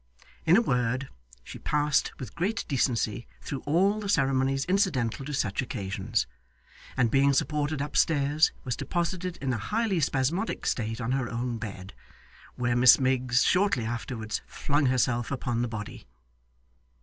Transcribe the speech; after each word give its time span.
In 0.47 0.57
a 0.57 0.63
word, 0.63 1.09
she 1.43 1.59
passed 1.59 2.11
with 2.17 2.33
great 2.33 2.65
decency 2.67 3.27
through 3.39 3.61
all 3.67 3.99
the 3.99 4.09
ceremonies 4.09 4.65
incidental 4.65 5.23
to 5.27 5.31
such 5.33 5.61
occasions; 5.61 6.25
and 6.97 7.11
being 7.11 7.33
supported 7.33 7.81
upstairs, 7.81 8.51
was 8.63 8.75
deposited 8.75 9.37
in 9.43 9.53
a 9.53 9.59
highly 9.59 9.99
spasmodic 9.99 10.65
state 10.65 10.99
on 10.99 11.11
her 11.11 11.29
own 11.29 11.59
bed, 11.59 11.93
where 12.55 12.75
Miss 12.75 12.99
Miggs 12.99 13.43
shortly 13.43 13.85
afterwards 13.85 14.41
flung 14.47 14.87
herself 14.87 15.29
upon 15.29 15.61
the 15.61 15.67
body. 15.67 16.07